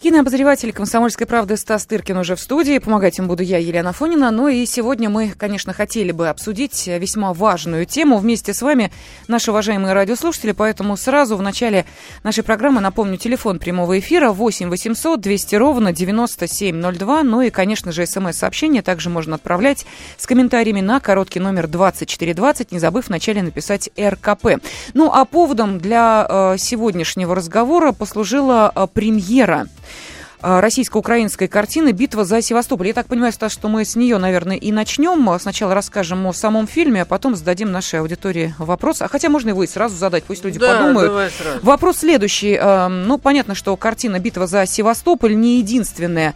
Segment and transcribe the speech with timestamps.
[0.00, 2.78] Кинообозреватель «Комсомольской правды» Стас Тыркин уже в студии.
[2.78, 4.30] Помогать им буду я, Елена Фонина.
[4.30, 8.92] Ну и сегодня мы, конечно, хотели бы обсудить весьма важную тему вместе с вами,
[9.26, 10.52] наши уважаемые радиослушатели.
[10.52, 11.84] Поэтому сразу в начале
[12.22, 17.24] нашей программы напомню телефон прямого эфира 8 800 200 ровно 9702.
[17.24, 19.84] Ну и, конечно же, смс-сообщение также можно отправлять
[20.16, 24.62] с комментариями на короткий номер 2420, не забыв вначале написать РКП.
[24.94, 29.66] Ну а поводом для э, сегодняшнего разговора послужила э, премьера
[30.40, 32.88] российско-украинской картины «Битва за Севастополь».
[32.88, 35.38] Я так понимаю, Стас, что мы с нее, наверное, и начнем.
[35.38, 39.02] Сначала расскажем о самом фильме, а потом зададим нашей аудитории вопрос.
[39.02, 41.10] А хотя можно его и сразу задать, пусть люди да, подумают.
[41.10, 41.58] Давай сразу.
[41.62, 42.58] Вопрос следующий.
[42.58, 46.34] Ну, понятно, что картина «Битва за Севастополь» не единственная,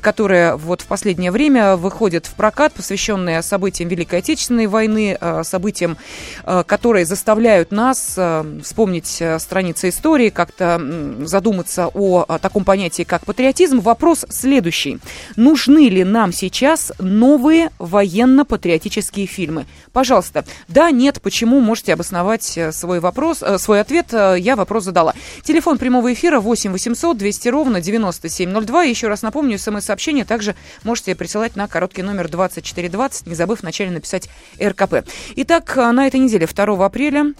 [0.00, 5.96] которая вот в последнее время выходит в прокат, посвященная событиям Великой Отечественной войны, а, событиям,
[6.44, 8.18] а, которые заставляют нас
[8.62, 10.80] вспомнить страницы истории, как-то
[11.24, 14.98] задуматься о таком понятии, как патриотизм, вопрос следующий.
[15.36, 19.64] Нужны ли нам сейчас новые военно-патриотические фильмы?
[19.94, 20.44] Пожалуйста.
[20.68, 21.60] Да, нет, почему?
[21.60, 24.12] Можете обосновать э, свой вопрос, э, свой ответ.
[24.12, 25.14] Э, я вопрос задала.
[25.42, 28.82] Телефон прямого эфира 8 800 200 ровно 9702.
[28.82, 34.28] Еще раз напомню, смс-сообщение также можете присылать на короткий номер 2420, не забыв вначале написать
[34.62, 35.08] РКП.
[35.36, 37.32] Итак, на этой неделе, 2 апреля,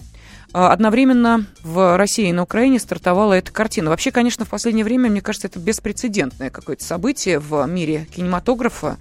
[0.53, 3.89] одновременно в России и на Украине стартовала эта картина.
[3.89, 8.97] Вообще, конечно, в последнее время, мне кажется, это беспрецедентное какое-то событие в мире кинематографа.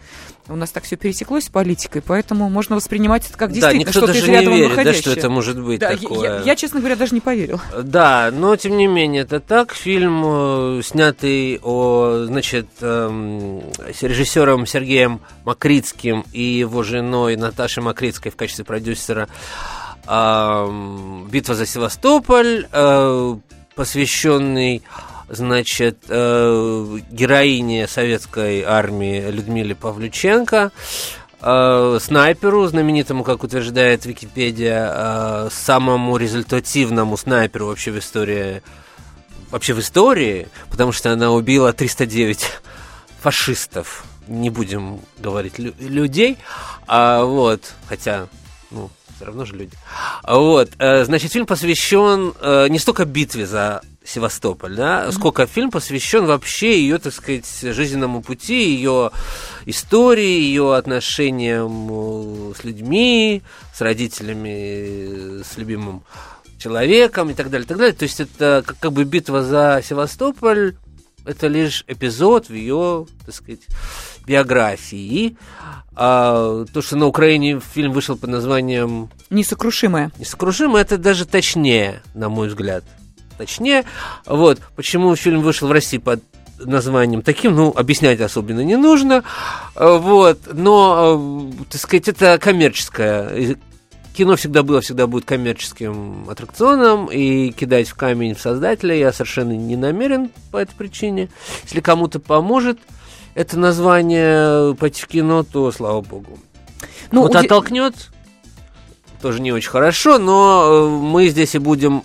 [0.48, 4.12] У нас так все пересеклось с политикой, поэтому можно воспринимать это как действительно да, что-то
[4.12, 6.38] из ряда не верит, да, что это может быть да, такое.
[6.38, 7.60] Я, я, честно говоря, даже не поверил.
[7.80, 9.72] Да, но тем не менее, это так.
[9.72, 13.62] Фильм, э, снятый о, значит, эм,
[13.94, 19.28] с режиссером Сергеем Макритским и его женой Наташей Макритской в качестве продюсера
[20.04, 23.36] «Битва за Севастополь», э,
[23.76, 24.82] посвященный
[25.28, 30.72] значит, э, героине советской армии Людмиле Павлюченко,
[31.40, 38.62] э, снайперу, знаменитому, как утверждает Википедия, самому результативному снайперу вообще в истории,
[39.50, 42.44] вообще в истории, потому что она убила 309
[43.20, 46.38] фашистов, не будем говорить людей,
[46.88, 48.26] а вот, хотя,
[48.72, 48.90] ну,
[49.22, 49.76] все равно же люди.
[50.26, 55.12] Вот, э, значит, фильм посвящен э, не столько битве за Севастополь, да, mm-hmm.
[55.12, 59.12] сколько фильм посвящен вообще ее, так сказать, жизненному пути, ее
[59.64, 66.02] истории, ее отношениям э, с людьми, с родителями, с любимым
[66.58, 67.94] человеком и так далее, и так далее.
[67.94, 70.74] То есть это как, как бы битва за Севастополь,
[71.24, 73.60] это лишь эпизод в ее, так сказать,
[74.26, 75.36] биографии.
[75.94, 79.10] А то, что на Украине фильм вышел под названием...
[79.30, 80.10] Несокрушимое.
[80.18, 82.84] Несокрушимое, это даже точнее, на мой взгляд.
[83.36, 83.84] Точнее.
[84.26, 84.60] Вот.
[84.76, 86.22] Почему фильм вышел в России под
[86.58, 89.24] названием таким, ну, объяснять особенно не нужно.
[89.74, 90.38] Вот.
[90.52, 93.56] Но, так сказать, это коммерческое
[94.14, 99.52] кино всегда было, всегда будет коммерческим аттракционом, и кидать в камень в создателя я совершенно
[99.52, 101.28] не намерен по этой причине.
[101.64, 102.78] Если кому-то поможет,
[103.34, 106.38] это название пойти в кино, то слава богу.
[107.10, 107.46] Ну, вот уди...
[107.46, 107.94] оттолкнет,
[109.20, 112.02] тоже не очень хорошо, но э, мы здесь и будем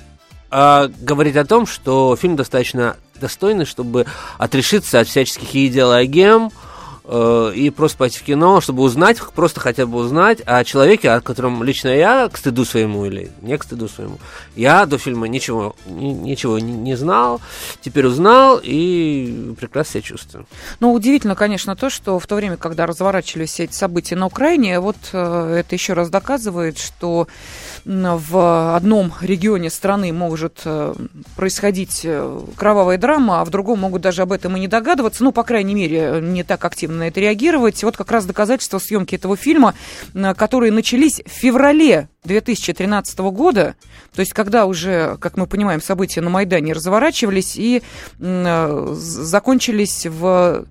[0.49, 4.05] а, говорить о том, что фильм достаточно достойный, чтобы
[4.37, 6.66] отрешиться от всяческих идеологем, Э,
[7.07, 11.63] и просто пойти в кино, чтобы узнать, просто хотя бы узнать о человеке, о котором
[11.63, 14.17] лично я, к стыду своему или не к стыду своему,
[14.55, 17.39] я до фильма ничего, ни, ничего не, не знал,
[17.81, 20.47] теперь узнал и прекрасно себя чувствую.
[20.79, 24.79] Ну, удивительно, конечно, то, что в то время, когда разворачивались все эти события на Украине,
[24.79, 27.27] вот э, это еще раз доказывает, что
[27.85, 30.93] в одном регионе страны может э,
[31.37, 32.05] происходить
[32.57, 35.73] кровавая драма, а в другом могут даже об этом и не догадываться, ну, по крайней
[35.73, 37.83] мере, не так активно на это реагировать.
[37.83, 39.73] Вот как раз доказательства съемки этого фильма,
[40.35, 43.75] которые начались в феврале 2013 года,
[44.13, 47.81] то есть когда уже, как мы понимаем, события на Майдане разворачивались и
[48.19, 50.65] э, закончились в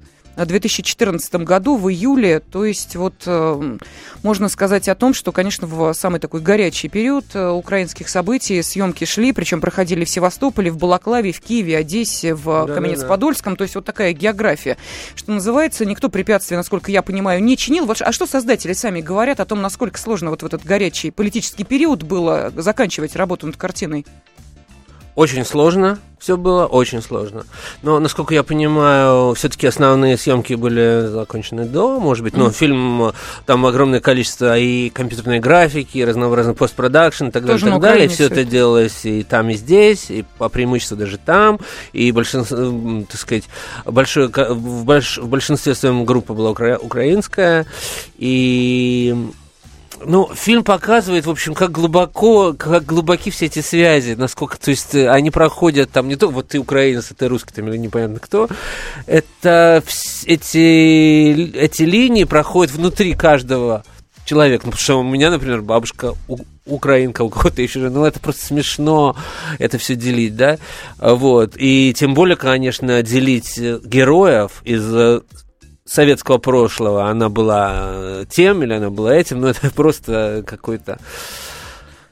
[0.44, 2.40] 2014 году, в июле.
[2.40, 3.78] То есть вот э,
[4.22, 9.04] можно сказать о том, что, конечно, в самый такой горячий период э, украинских событий съемки
[9.04, 13.52] шли, причем проходили в Севастополе, в Балаклаве, в Киеве, Одессе, в да, Каменец-Подольском.
[13.52, 13.56] Да.
[13.56, 14.76] То есть вот такая география.
[15.14, 17.90] Что называется, никто препятствий, насколько я понимаю, не чинил.
[18.00, 22.02] А что создатели сами говорят о том, насколько сложно вот в этот горячий политический период
[22.02, 24.04] было заканчивать работу над картиной?
[25.16, 27.46] Очень сложно, все было очень сложно.
[27.82, 32.52] Но, насколько я понимаю, все-таки основные съемки были закончены до, может быть, но mm.
[32.52, 33.12] фильм,
[33.46, 38.08] там огромное количество и компьютерной графики, и разнообразный постпродакшн и так далее, и так далее.
[38.08, 41.60] Все это делалось и там, и здесь, и по преимуществу даже там,
[41.94, 43.44] и большинство, так сказать,
[43.86, 47.64] большое, в, больш, в большинстве своем группа была укра, украинская,
[48.18, 49.14] и
[50.04, 54.94] ну, фильм показывает, в общем, как глубоко, как глубоки все эти связи, насколько, то есть,
[54.94, 58.18] э, они проходят там не то, вот ты украинец, а ты русский, там, или непонятно
[58.18, 58.48] кто,
[59.06, 59.82] это
[60.26, 63.84] эти, эти линии проходят внутри каждого
[64.24, 64.66] человека.
[64.66, 66.14] Ну, потому что у меня, например, бабушка
[66.66, 69.16] украинка, у кого-то еще, ну, это просто смешно
[69.58, 70.58] это все делить, да,
[70.98, 75.20] вот, и тем более, конечно, делить э, героев из э,
[75.86, 80.98] советского прошлого она была э, тем или она была этим, но это просто какой-то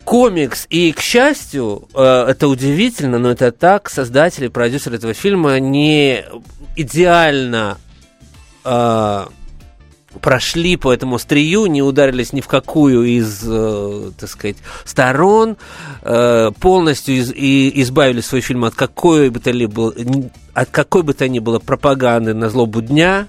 [0.04, 0.66] комикс.
[0.70, 6.24] И, к счастью, э, это удивительно, но это так, создатели, продюсеры этого фильма не
[6.76, 7.78] идеально
[8.64, 9.26] э,
[10.20, 15.56] прошли по этому стрию, не ударились ни в какую из, э, так сказать, сторон,
[16.02, 19.92] э, полностью из, и избавили свой фильм от какой бы то ни было,
[20.52, 23.26] от какой бы то ни было пропаганды на злобу дня,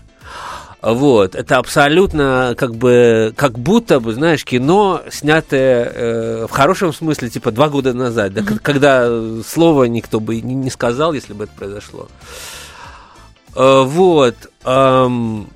[0.94, 7.30] вот, это абсолютно как бы, как будто бы, знаешь, кино, снятое э, в хорошем смысле,
[7.30, 8.60] типа, два года назад, да, mm-hmm.
[8.62, 9.10] когда
[9.44, 12.08] слова никто бы не, не сказал, если бы это произошло.
[13.56, 14.36] Э, вот.
[14.64, 15.50] Эм,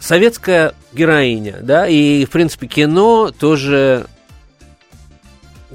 [0.00, 4.06] советская героиня, да, и, в принципе, кино тоже,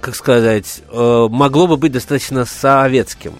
[0.01, 3.33] как сказать, э, могло бы быть достаточно советским.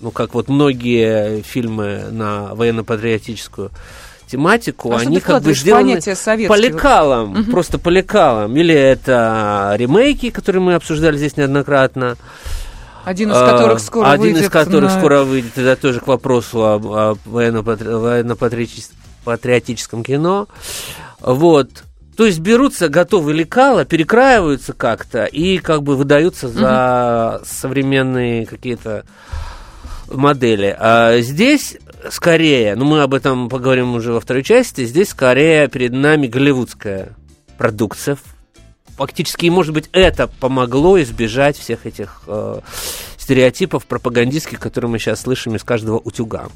[0.00, 3.70] Ну, как вот многие фильмы на военно-патриотическую
[4.26, 5.98] тематику, а они как бы сделаны
[6.48, 7.50] по лекалам, угу.
[7.50, 8.54] просто по лекалам.
[8.56, 12.16] Или это ремейки, которые мы обсуждали здесь неоднократно.
[13.04, 14.36] Один из которых скоро Один выйдет.
[14.36, 14.98] Один из которых на...
[14.98, 15.58] скоро выйдет.
[15.58, 20.48] Это тоже к вопросу о, о военно-патриотическом кино.
[21.20, 21.68] Вот.
[22.16, 27.44] То есть берутся готовые лекала, перекраиваются как-то и как бы выдаются за угу.
[27.46, 29.04] современные какие-то
[30.16, 30.74] модели.
[30.78, 31.76] А здесь
[32.10, 37.14] скорее, ну мы об этом поговорим уже во второй части, здесь скорее перед нами голливудская
[37.58, 38.18] продукция.
[38.96, 42.60] Фактически, может быть, это помогло избежать всех этих э,
[43.18, 46.48] стереотипов пропагандистских, которые мы сейчас слышим из каждого утюга.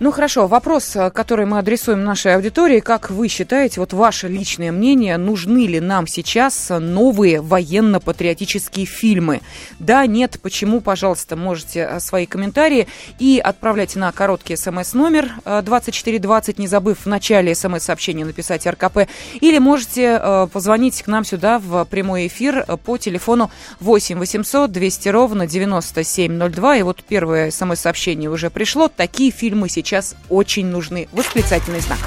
[0.00, 2.78] Ну хорошо, вопрос, э, который мы адресуем нашей аудитории.
[2.78, 9.40] Как вы считаете, вот ваше личное мнение, нужны ли нам сейчас новые военно-патриотические фильмы?
[9.80, 12.86] Да, нет, почему, пожалуйста, можете э, свои комментарии
[13.18, 19.08] и отправлять на короткий смс-номер 2420, э, не забыв в начале смс-сообщения написать РКП,
[19.40, 23.50] или можете позвонить к нам сюда в прямой эфир по телефону
[23.80, 26.76] 8 800 200 ровно 9702.
[26.76, 28.86] И вот первое смс-сообщение уже пришло.
[28.88, 31.08] Такие фильмы сейчас сейчас очень нужны.
[31.12, 31.98] Восклицательный знак.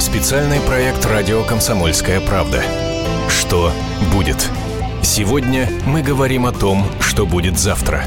[0.00, 2.62] Специальный проект «Радио Комсомольская правда».
[3.28, 3.70] Что
[4.12, 4.48] будет?
[5.02, 8.04] Сегодня мы говорим о том, что будет завтра.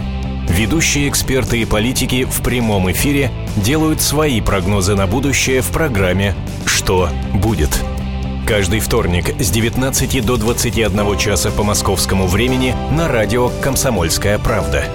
[0.49, 6.33] Ведущие эксперты и политики в прямом эфире делают свои прогнозы на будущее в программе
[6.65, 7.69] «Что будет?».
[8.47, 14.85] Каждый вторник с 19 до 21 часа по московскому времени на радио «Комсомольская правда».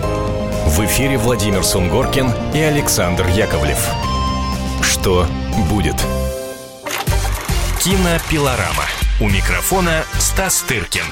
[0.67, 3.85] В эфире Владимир Сунгоркин и Александр Яковлев.
[4.81, 5.27] Что
[5.69, 5.97] будет?
[7.81, 8.85] Кинопилорама.
[9.21, 11.03] У микрофона Стас Тыркин.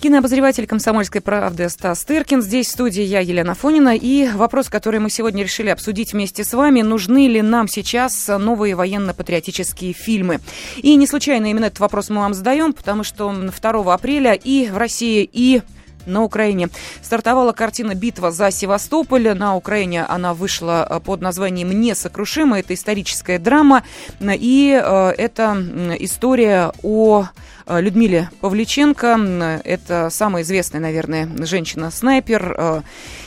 [0.00, 2.42] Кинообозреватель «Комсомольской правды» Стас Тыркин.
[2.42, 3.96] Здесь в студии я, Елена Фонина.
[3.96, 6.82] И вопрос, который мы сегодня решили обсудить вместе с вами.
[6.82, 10.40] Нужны ли нам сейчас новые военно-патриотические фильмы?
[10.76, 14.76] И не случайно именно этот вопрос мы вам задаем, потому что 2 апреля и в
[14.76, 15.62] России, и
[16.06, 16.68] на Украине.
[17.02, 19.34] Стартовала картина «Битва за Севастополь».
[19.34, 22.60] На Украине она вышла э, под названием «Несокрушимая».
[22.60, 23.82] Это историческая драма.
[24.20, 25.56] И э, это
[25.98, 27.26] история о
[27.66, 29.60] э, Людмиле Павличенко.
[29.64, 32.82] Это самая известная, наверное, женщина-снайпер.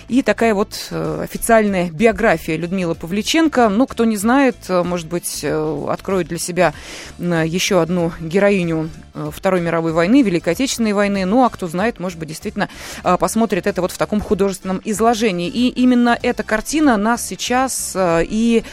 [0.10, 3.70] И такая вот официальная биография Людмилы Павличенко.
[3.70, 5.46] Ну, кто не знает, может быть,
[5.88, 6.74] откроет для себя
[7.18, 8.90] еще одну героиню
[9.32, 11.26] Второй мировой войны, Великой Отечественной войны.
[11.26, 12.70] Ну, а кто знает, может быть, действительно
[13.04, 15.50] Э, посмотрит это вот в таком художественном изложении.
[15.50, 18.64] И именно эта картина нас сейчас э, и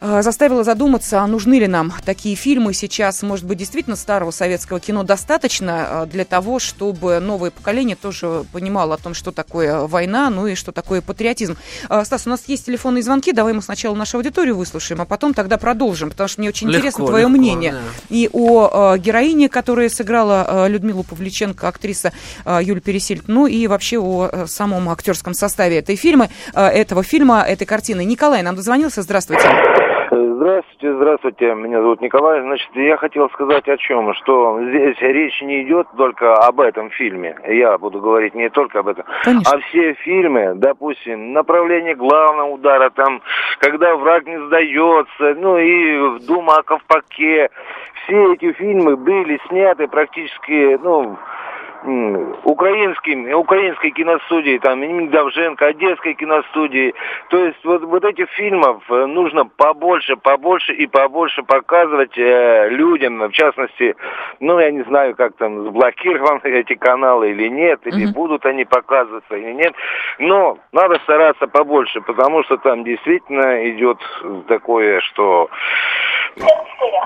[0.00, 3.22] Э, заставила задуматься, а нужны ли нам такие фильмы сейчас.
[3.22, 8.94] Может быть, действительно старого советского кино достаточно э, для того, чтобы новое поколение тоже понимало
[8.94, 11.56] о том, что такое война, ну и что такое патриотизм.
[11.88, 15.34] Э, Стас, у нас есть телефонные звонки, давай мы сначала нашу аудиторию выслушаем, а потом
[15.34, 17.72] тогда продолжим, потому что мне очень легко, интересно твое легко, мнение.
[17.72, 17.78] Да.
[18.10, 22.12] И о героине, которая сыграла Людмилу Павличенко, актриса
[22.44, 28.04] Юлия Пересильд, ну и вообще о самом актерском составе этой фильма, этого фильма, этой картины.
[28.04, 29.85] Николай нам дозвонился, здравствуйте.
[30.46, 31.54] Здравствуйте, здравствуйте.
[31.56, 32.40] Меня зовут Николай.
[32.40, 37.36] Значит, я хотел сказать о чем, что здесь речь не идет только об этом фильме.
[37.48, 39.04] Я буду говорить не только об этом.
[39.24, 39.52] Конечно.
[39.52, 43.22] А все фильмы, допустим, направление главного удара, там,
[43.58, 47.50] когда враг не сдается, ну и Дума о Ковпаке.
[48.04, 51.18] Все эти фильмы были сняты практически, ну,
[52.44, 56.94] украинским, украинской киностудии, там, имени Давженко, Одесской киностудии.
[57.30, 63.18] То есть вот, вот этих фильмов э, нужно побольше, побольше и побольше показывать э, людям,
[63.18, 63.94] в частности,
[64.40, 68.14] ну, я не знаю, как там, заблокированы эти каналы или нет, или mm-hmm.
[68.14, 69.74] будут они показываться или нет,
[70.18, 73.98] но надо стараться побольше, потому что там действительно идет
[74.48, 75.48] такое, что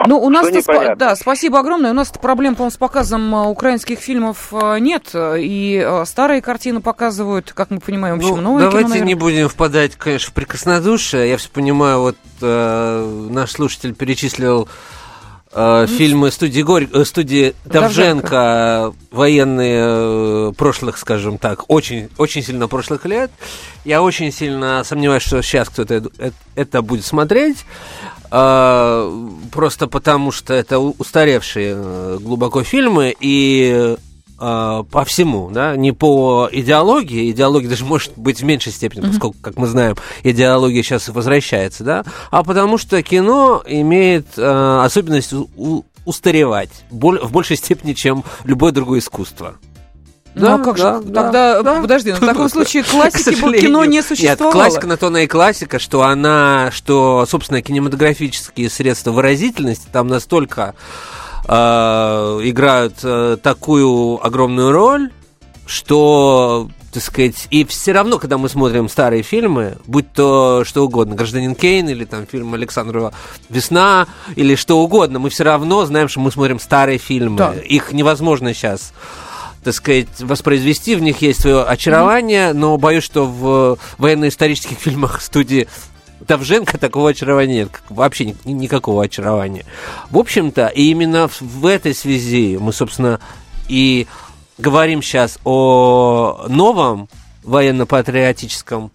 [0.06, 1.90] ну, у нас спа- да, спасибо огромное.
[1.90, 5.10] У нас проблем, по-моему, с показом э, украинских фильмов э, нет.
[5.14, 9.14] И э, старые картины показывают, как мы понимаем, в общем, ну, новые Давайте кино, не
[9.14, 11.28] будем впадать, конечно, в прикоснодушие.
[11.28, 14.68] Я все понимаю, вот э, наш слушатель перечислил
[15.52, 16.88] э, фильмы студии, Горь...
[17.04, 23.30] студии Давженко, военные прошлых, скажем так, очень, очень сильно прошлых лет.
[23.84, 26.10] Я очень сильно сомневаюсь, что сейчас кто-то
[26.54, 27.64] это будет смотреть.
[28.30, 29.10] А,
[29.52, 33.96] просто потому что это устаревшие э, глубоко фильмы и
[34.42, 39.36] а, по всему, да, не по идеологии, идеология даже может быть в меньшей степени, поскольку,
[39.42, 45.84] как мы знаем, идеология сейчас возвращается, да, а потому что кино имеет а, особенность у,
[46.06, 49.56] устаревать в большей степени, чем любое другое искусство.
[50.34, 51.04] Да, ну, а как да, же?
[51.06, 51.80] Да, Тогда, да.
[51.80, 54.52] подожди, ну, в таком случае классики кино не существовало.
[54.52, 60.06] Нет, классика на то она и классика, что она, что, собственно, кинематографические средства выразительности там
[60.06, 60.74] настолько
[61.48, 65.10] э, играют э, такую огромную роль,
[65.66, 71.14] что так сказать, и все равно, когда мы смотрим старые фильмы, будь то что угодно,
[71.14, 73.12] «Гражданин Кейн» или там фильм Александрова
[73.48, 77.38] «Весна» или что угодно, мы все равно знаем, что мы смотрим старые фильмы.
[77.38, 77.52] Да.
[77.52, 78.92] Их невозможно сейчас
[79.62, 85.68] так сказать, воспроизвести, в них есть свое очарование, но боюсь, что в военно-исторических фильмах студии
[86.20, 89.64] Давженко такого очарования нет, вообще ни, никакого очарования.
[90.10, 93.20] В общем-то, и именно в этой связи мы, собственно,
[93.68, 94.06] и
[94.58, 97.08] говорим сейчас о новом
[97.42, 98.92] военно-патриотическом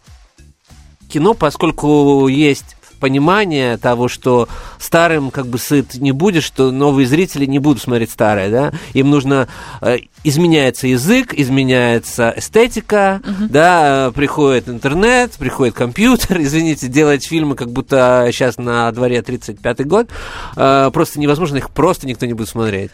[1.09, 2.74] кино, поскольку есть
[3.05, 8.09] понимание того, что старым как бы сыт не будет, что новые зрители не будут смотреть
[8.09, 9.47] старое, да, им нужно
[9.81, 13.47] э, изменяется язык, изменяется эстетика, uh-huh.
[13.47, 20.09] да, приходит интернет, приходит компьютер, извините, делать фильмы, как будто сейчас на дворе 35-й год,
[20.55, 22.89] э, просто невозможно, их просто никто не будет смотреть.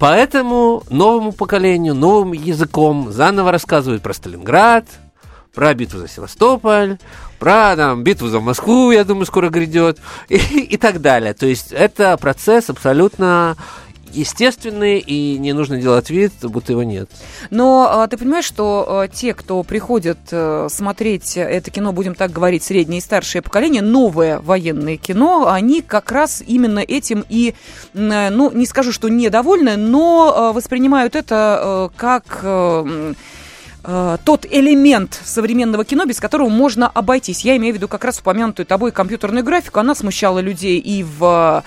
[0.00, 4.86] Поэтому новому поколению, новым языком заново рассказывают про Сталинград,
[5.54, 6.98] про битву за Севастополь,
[7.38, 11.34] про там, битву за Москву, я думаю, скоро грядет, и, и так далее.
[11.34, 13.56] То есть это процесс абсолютно
[14.14, 17.10] естественный, и не нужно делать вид, будто его нет.
[17.50, 22.30] Но а, ты понимаешь, что а, те, кто приходят а, смотреть это кино, будем так
[22.30, 27.54] говорить, среднее и старшее поколение, новое военное кино, они как раз именно этим и,
[27.92, 32.44] ну, не скажу, что недовольны, но а, воспринимают это а, как...
[33.84, 37.44] А, Э, тот элемент современного кино, без которого можно обойтись.
[37.44, 39.78] Я имею в виду как раз упомянутую тобой компьютерную графику.
[39.78, 41.64] Она смущала людей и в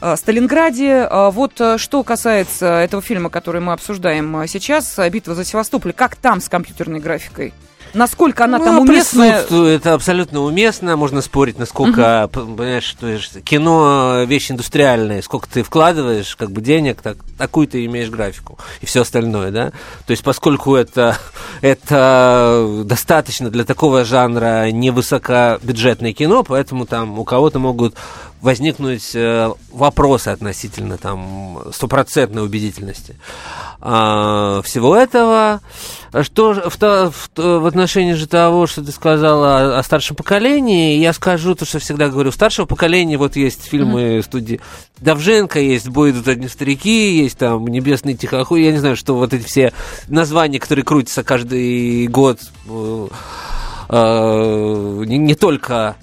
[0.00, 1.08] э, Сталинграде.
[1.10, 6.40] Э, вот что касается этого фильма, который мы обсуждаем сейчас, «Битва за Севастополь», как там
[6.40, 7.52] с компьютерной графикой?
[7.94, 9.22] Насколько она ну, там уместна?
[9.22, 10.96] Это абсолютно уместно.
[10.96, 12.56] Можно спорить, насколько, угу.
[12.56, 15.22] понимаешь, что кино вещь индустриальная.
[15.22, 18.58] Сколько ты вкладываешь, как бы денег, так, такую ты имеешь графику.
[18.80, 19.70] И все остальное, да?
[20.06, 21.16] То есть, поскольку это,
[21.60, 27.94] это достаточно для такого жанра невысокобюджетное кино, поэтому там у кого-то могут
[28.40, 33.16] возникнуть э, вопросы относительно там стопроцентной убедительности
[33.82, 35.60] а, всего этого.
[36.22, 41.12] Что в, в, в отношении же того, что ты сказала о, о старшем поколении, я
[41.12, 42.30] скажу то, что всегда говорю.
[42.30, 44.22] У старшего поколения вот есть фильмы mm-hmm.
[44.22, 44.60] студии
[44.98, 48.62] Давженко, есть «Бой идут одни старики», есть там «Небесный тихохуй».
[48.62, 49.72] Я не знаю, что вот эти все
[50.08, 53.08] названия, которые крутятся каждый год, э,
[53.88, 55.96] э, не, не только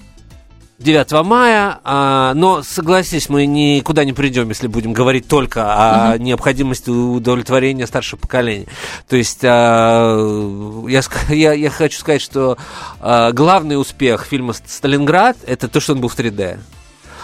[0.79, 6.24] 9 мая, а, но согласись, мы никуда не придем, если будем говорить только о угу.
[6.24, 8.67] необходимости удовлетворения старшего поколения.
[9.10, 12.57] То есть а, я, я, я хочу сказать, что
[13.00, 16.60] а, главный успех фильма «Сталинград» это то, что он был в 3D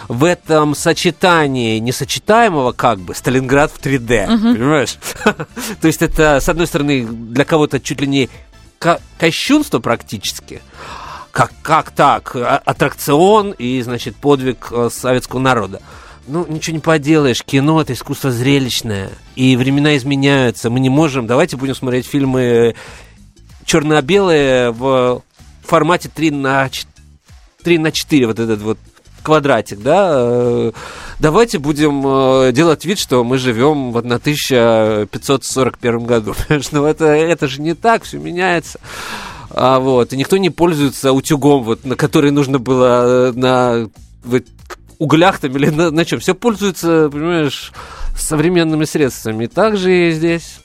[0.08, 4.52] в этом сочетании несочетаемого как бы Сталинград в 3D, угу.
[4.54, 4.96] понимаешь?
[5.80, 8.28] То есть это, с одной стороны, для кого-то чуть ли не
[9.18, 10.60] кощунство практически,
[11.34, 12.36] как, как так?
[12.36, 15.82] А, аттракцион и, значит, подвиг э, советского народа.
[16.28, 21.56] Ну, ничего не поделаешь, кино это искусство зрелищное, и времена изменяются, мы не можем, давайте
[21.56, 22.76] будем смотреть фильмы
[23.66, 25.22] черно-белые в
[25.62, 26.70] формате 3 на
[27.62, 28.78] 3 на 4, вот этот вот
[29.22, 30.70] квадратик, да, э,
[31.18, 36.36] давайте будем э, делать вид, что мы живем в 1541 году.
[36.70, 38.78] Ну, это, это же не так, все меняется.
[39.56, 43.88] А, вот, и никто не пользуется утюгом, вот, на который нужно было э, на
[44.24, 44.42] вот,
[44.98, 46.18] углях там или на, на чем.
[46.18, 47.72] Все пользуются, понимаешь,
[48.18, 49.44] современными средствами.
[49.44, 50.58] И так же и здесь.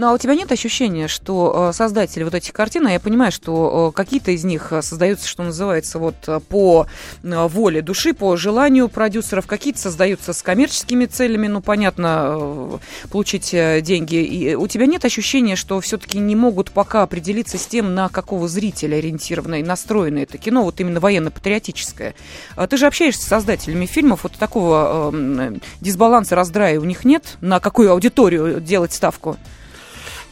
[0.00, 3.30] Ну а у тебя нет ощущения, что э, создатели вот этих картин, а я понимаю,
[3.30, 6.16] что э, какие-то из них э, создаются, что называется, вот
[6.48, 6.86] по
[7.22, 12.80] воле души, по желанию продюсеров, какие-то создаются с коммерческими целями, ну понятно,
[13.10, 14.14] получить деньги.
[14.14, 18.48] И у тебя нет ощущения, что все-таки не могут пока определиться с тем, на какого
[18.48, 22.14] зрителя ориентировано и настроено это кино, вот именно военно-патриотическое.
[22.56, 27.36] А ты же общаешься с создателями фильмов, вот такого э, дисбаланса, раздрая у них нет,
[27.42, 29.36] на какую аудиторию делать ставку?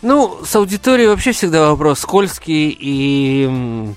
[0.03, 3.95] Ну, с аудиторией вообще всегда вопрос скользкий и,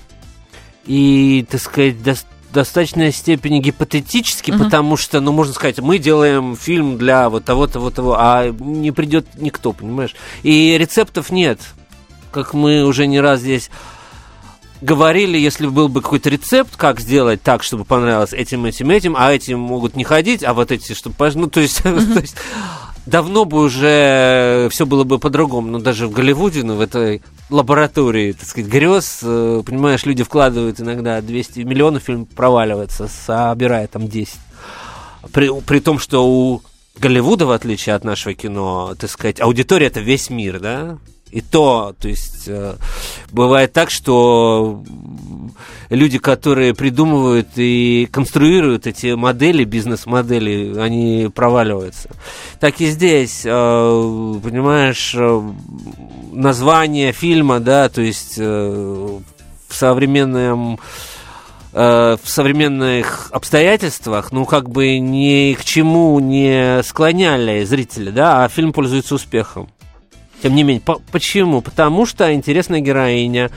[0.84, 2.16] и так сказать, до,
[2.52, 4.64] достаточной степени гипотетический, угу.
[4.64, 8.90] потому что, ну, можно сказать, мы делаем фильм для вот того-то, вот того, а не
[8.90, 10.14] придет никто, понимаешь?
[10.42, 11.60] И рецептов нет.
[12.30, 13.70] Как мы уже не раз здесь
[14.80, 19.32] говорили, если был бы какой-то рецепт, как сделать так, чтобы понравилось этим, этим, этим, а
[19.32, 21.14] этим могут не ходить, а вот эти, чтобы...
[21.34, 21.90] Ну, то есть, то
[22.20, 22.36] есть
[23.06, 25.70] давно бы уже все было бы по-другому.
[25.70, 30.80] Но даже в Голливуде, ну, в этой лаборатории, так сказать, грез, э, понимаешь, люди вкладывают
[30.80, 34.34] иногда 200 миллионов, фильм проваливается, собирая там 10.
[35.32, 36.62] При, при том, что у
[36.98, 40.98] Голливуда, в отличие от нашего кино, так сказать, аудитория это весь мир, да?
[41.32, 42.74] И то, то есть э,
[43.30, 44.84] бывает так, что
[45.88, 52.10] люди, которые придумывают и конструируют эти модели, бизнес-модели, они проваливаются.
[52.60, 55.52] Так и здесь, э, понимаешь, э,
[56.32, 59.22] название фильма, да, то есть в
[59.70, 60.78] современном
[61.72, 68.74] в современных обстоятельствах, ну, как бы ни к чему не склоняли зрителя, да, а фильм
[68.74, 69.70] пользуется успехом.
[70.42, 71.60] Тем не менее, по почему?
[71.60, 73.50] Потому что интересная героиня,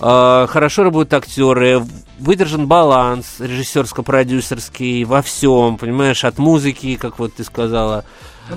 [0.00, 1.82] э, хорошо работают актеры,
[2.18, 8.04] выдержан баланс режиссерско-продюсерский во всем, понимаешь, от музыки, как вот ты сказала.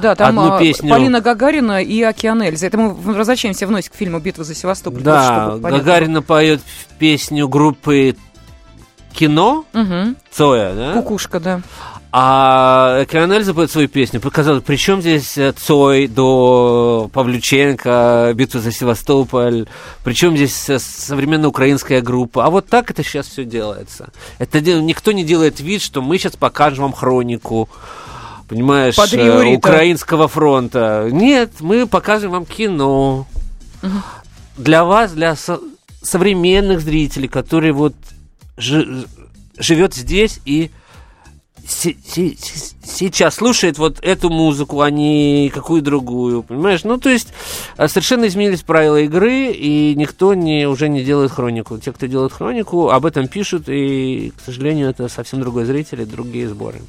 [0.01, 0.89] Да, там одну а, песню.
[0.89, 2.67] Полина Гагарина и Океан Эльза.
[2.67, 5.01] Это мы возвращаемся вновь к фильму «Битва за Севастополь».
[5.01, 6.61] Да, Гагарина поет
[6.97, 8.15] песню группы
[9.13, 10.15] кино угу.
[10.31, 10.93] Цоя, да?
[10.93, 11.61] Кукушка, да.
[12.13, 14.19] А Кионель запоет свою песню.
[14.19, 19.67] Показал, при чем здесь э, Цой до Павлюченко, битва за Севастополь,
[20.03, 22.45] причем здесь э, современная украинская группа.
[22.45, 24.09] А вот так это сейчас все делается.
[24.39, 27.69] Это никто не делает вид, что мы сейчас покажем вам хронику
[28.49, 31.07] понимаешь, э, украинского фронта.
[31.09, 33.25] Нет, мы покажем вам кино.
[33.81, 33.91] Угу.
[34.57, 35.61] Для вас, для со-
[36.01, 37.93] современных зрителей, которые вот
[38.57, 39.05] жи-
[39.57, 40.71] живет здесь и
[41.71, 46.83] she, she, she's сейчас слушает вот эту музыку, а не какую другую, понимаешь?
[46.83, 47.29] Ну, то есть
[47.77, 51.77] а, совершенно изменились правила игры, и никто не, уже не делает хронику.
[51.77, 56.05] Те, кто делает хронику, об этом пишут, и, к сожалению, это совсем другой зритель и
[56.05, 56.79] другие сборы.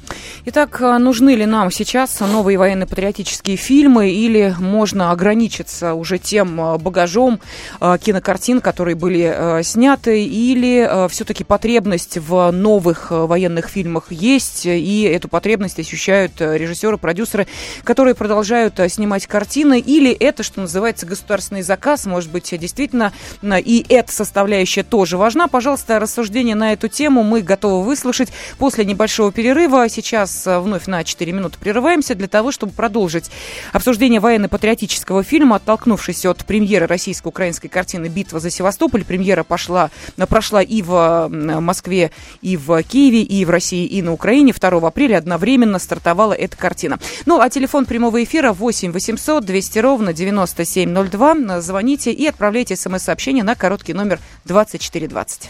[0.45, 6.77] Итак, а, нужны ли нам сейчас новые военно-патриотические фильмы, или можно ограничиться уже тем а,
[6.77, 7.39] багажом
[7.79, 15.79] кинокартин, которые были сняты, или все-таки потребность в новых военных фильмах есть, и эту потребность
[15.83, 17.47] ощущают э, режиссеры, продюсеры,
[17.83, 23.85] которые продолжают э, снимать картины, или это, что называется, государственный заказ, может быть, действительно, и
[23.89, 25.47] эта составляющая тоже важна.
[25.47, 29.87] Пожалуйста, рассуждения на эту тему мы готовы выслушать после небольшого перерыва.
[29.89, 33.29] Сейчас э, вновь на 4 минуты прерываемся для того, чтобы продолжить
[33.71, 39.03] обсуждение военно-патриотического фильма, оттолкнувшись от премьеры российско-украинской картины «Битва за Севастополь».
[39.03, 39.91] Премьера пошла,
[40.29, 44.53] прошла и в Москве, и в Киеве, и в России, и на Украине.
[44.53, 46.99] 2 апреля одновременно стартовала эта картина.
[47.25, 51.61] Ну, а телефон прямого эфира 8 800 200 ровно 9702.
[51.61, 55.49] Звоните и отправляйте смс-сообщение на короткий номер 2420.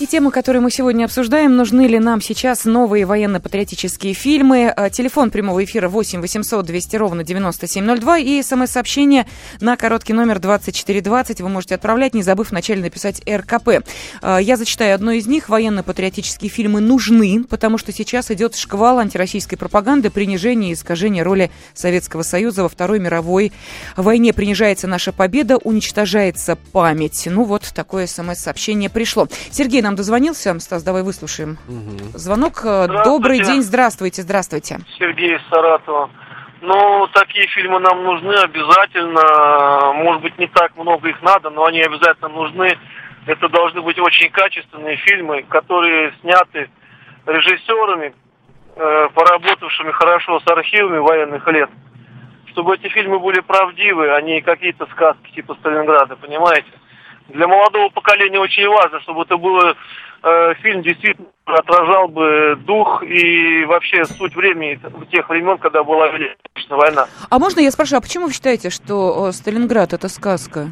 [0.00, 4.66] И тема, которую мы сегодня обсуждаем, нужны ли нам сейчас новые военно-патриотические фильмы.
[4.66, 9.24] А, телефон прямого эфира 8 800 200 ровно 9702 и смс-сообщение
[9.60, 13.86] на короткий номер 2420 вы можете отправлять, не забыв вначале написать РКП.
[14.20, 15.48] А, я зачитаю одно из них.
[15.48, 22.22] Военно-патриотические фильмы нужны, потому что сейчас идет шквал антироссийской пропаганды, принижения и искажения роли Советского
[22.22, 23.52] Союза во Второй мировой
[23.96, 24.32] войне.
[24.32, 27.28] Принижается наша победа, уничтожается память.
[27.30, 29.28] Ну вот такое смс-сообщение пришло.
[29.52, 30.58] Сергей нам дозвонился.
[30.60, 31.58] Стас, давай выслушаем.
[31.68, 32.18] Угу.
[32.18, 32.64] Звонок.
[32.64, 33.62] Э, Добрый день.
[33.62, 34.78] Здравствуйте, здравствуйте.
[34.98, 36.10] Сергей Саратова.
[36.60, 39.92] Ну, такие фильмы нам нужны обязательно.
[39.94, 42.78] Может быть, не так много их надо, но они обязательно нужны.
[43.26, 46.70] Это должны быть очень качественные фильмы, которые сняты
[47.26, 48.14] режиссерами,
[48.76, 51.70] э, поработавшими хорошо с архивами военных лет.
[52.52, 56.70] Чтобы эти фильмы были правдивы, а не какие-то сказки типа Сталинграда, понимаете?
[57.28, 59.58] Для молодого поколения очень важно, чтобы это был
[60.22, 64.78] э, фильм действительно отражал бы дух и вообще суть времени
[65.10, 66.36] тех времен, когда была Великая
[66.70, 67.06] война.
[67.30, 70.68] А можно я спрошу, а почему вы считаете, что Сталинград это сказка?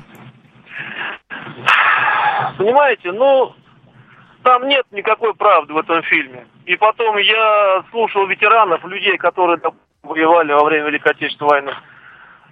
[2.58, 3.54] Понимаете, ну,
[4.42, 6.46] там нет никакой правды в этом фильме.
[6.66, 9.60] И потом я слушал ветеранов, людей, которые
[10.02, 11.74] воевали во время Великой Отечественной войны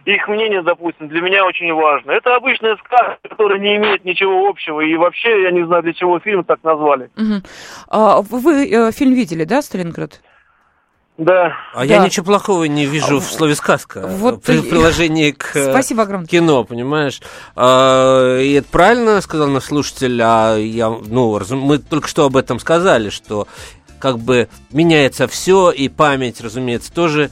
[0.05, 2.13] их мнение, допустим, для меня очень важно.
[2.13, 4.81] Это обычная сказка, которая не имеет ничего общего.
[4.81, 7.11] И вообще, я не знаю, для чего фильм так назвали.
[7.17, 7.43] Угу.
[7.89, 10.21] А, вы э, фильм видели, да, «Сталинград»?
[11.19, 11.53] Да.
[11.75, 11.85] А да.
[11.85, 14.07] я ничего плохого не вижу а, в слове сказка.
[14.07, 16.27] Вот при приложении к Спасибо огромное.
[16.27, 17.21] кино, понимаешь?
[17.55, 20.19] А, и это правильно сказал наш слушатель.
[20.23, 23.47] А я, ну, мы только что об этом сказали, что
[23.99, 27.31] как бы меняется все, и память, разумеется, тоже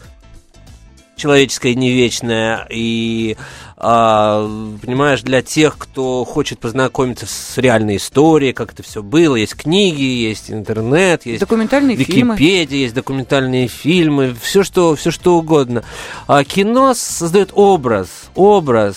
[1.18, 3.36] человеческое не вечное, и,
[3.76, 4.48] а,
[4.80, 10.02] понимаешь, для тех, кто хочет познакомиться с реальной историей, как это все было, есть книги,
[10.02, 12.82] есть интернет, есть документальные Википедия, фильмы.
[12.82, 15.84] есть документальные фильмы, все что, все что угодно.
[16.26, 18.96] А кино создает образ, образ,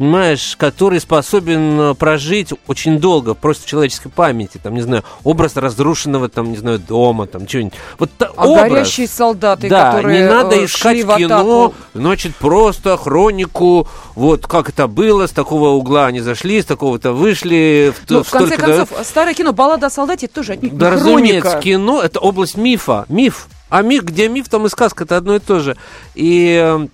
[0.00, 5.56] понимаешь, который способен э, прожить очень долго, просто в человеческой памяти, там, не знаю, образ
[5.56, 7.74] разрушенного, там, не знаю, дома, там, что-нибудь.
[7.98, 12.96] Вот а образ, горящие солдаты, да, которые не надо э, искать в кино, значит, просто
[12.96, 17.92] хронику, вот как это было, с такого угла они зашли, с такого-то вышли.
[18.06, 21.10] В, ну, в конце концов, старое кино, баллада о солдате, тоже отнюдь да, хроника.
[21.10, 23.48] разумеется, кино– это область мифа, миф.
[23.68, 25.76] А миф, где миф, там и сказка, это одно и то же.
[26.14, 26.88] И э,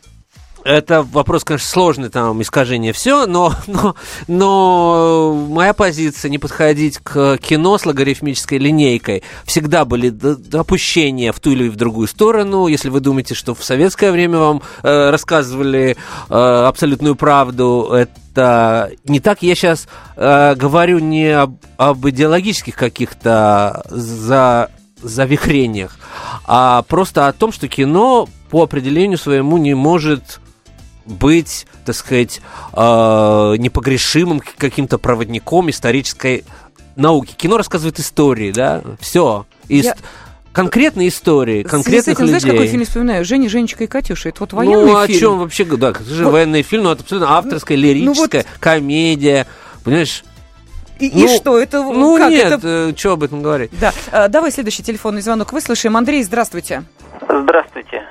[0.67, 3.95] это вопрос, конечно, сложный, там, искажение, все, но, но,
[4.27, 9.23] но моя позиция не подходить к кино с логарифмической линейкой.
[9.45, 12.67] Всегда были допущения в ту или в другую сторону.
[12.67, 15.97] Если вы думаете, что в советское время вам э, рассказывали
[16.29, 19.43] э, абсолютную правду, это не так.
[19.43, 25.97] Я сейчас э, говорю не об, об идеологических каких-то за завихрениях,
[26.45, 30.41] а просто о том, что кино по определению своему не может
[31.07, 32.41] быть, так сказать,
[32.73, 32.77] э,
[33.59, 36.45] непогрешимым каким-то проводником исторической
[36.97, 37.35] науки.
[37.37, 39.47] Кино рассказывает истории, да, все.
[39.69, 39.97] И Я...
[40.53, 42.41] Конкретные истории, конкретных этим, людей.
[42.41, 43.27] Знаешь, какой фильм вспоминаю?
[43.27, 44.31] Женя, Женечка и Катюша.
[44.31, 45.17] Это вот военный ну, фильм.
[45.17, 45.65] о чем вообще?
[45.67, 46.31] Да, это же вот.
[46.31, 48.59] военный фильм, но это абсолютно авторская, лирическая, ну, вот...
[48.59, 49.47] комедия.
[49.85, 50.25] Понимаешь?
[50.99, 51.59] И, ну, и что?
[51.59, 52.31] Это ну как?
[52.31, 52.91] нет, это...
[52.91, 53.71] э, что об этом говорить?
[53.79, 53.93] Да.
[54.11, 55.95] А, давай следующий телефонный звонок выслушаем.
[55.95, 56.85] Андрей, здравствуйте.
[57.29, 58.03] Здравствуйте.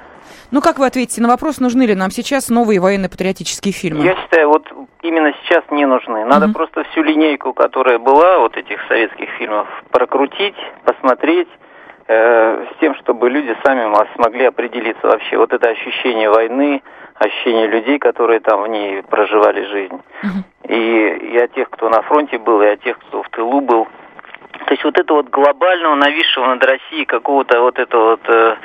[0.52, 4.04] Ну, как вы ответите на вопрос, нужны ли нам сейчас новые военно-патриотические фильмы?
[4.04, 4.68] Я считаю, вот
[5.02, 6.26] именно сейчас не нужны.
[6.26, 6.54] Надо mm-hmm.
[6.54, 11.48] просто всю линейку, которая была, вот этих советских фильмов, прокрутить, посмотреть,
[12.08, 15.38] э, с тем, чтобы люди сами смогли определиться вообще.
[15.38, 16.84] Вот это ощущение войны,
[17.16, 19.96] ощущение людей, которые там в ней проживали жизнь.
[19.96, 20.70] Mm-hmm.
[20.70, 23.88] И, и о тех, кто на фронте был, и о тех, кто в тылу был.
[24.66, 28.30] То есть вот это вот глобального нависшего над Россией какого-то вот этого вот...
[28.30, 28.56] Э,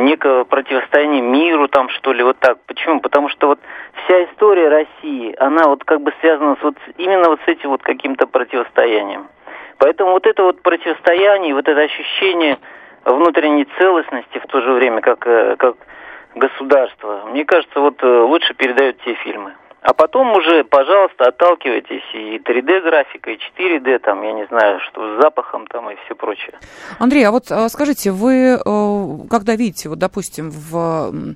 [0.00, 2.58] некого противостояния миру там, что ли, вот так.
[2.66, 3.00] Почему?
[3.00, 3.60] Потому что вот
[4.04, 7.82] вся история России, она вот как бы связана с вот именно вот с этим вот
[7.82, 9.28] каким-то противостоянием.
[9.78, 12.58] Поэтому вот это вот противостояние, вот это ощущение
[13.04, 15.76] внутренней целостности в то же время, как, э, как
[16.34, 19.54] государство, мне кажется, вот э, лучше передают те фильмы.
[19.82, 25.20] А потом уже, пожалуйста, отталкивайтесь и 3D-графикой, и 4D, там, я не знаю, что с
[25.20, 26.54] запахом там и все прочее.
[27.00, 31.34] Андрей, а вот а, скажите, вы э, когда видите, вот, допустим, в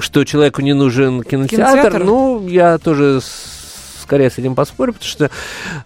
[0.00, 2.04] что человеку не нужен кинотеатр, Кинотеатр?
[2.04, 3.59] ну, я тоже с-
[4.10, 5.30] скорее с этим поспорю, потому что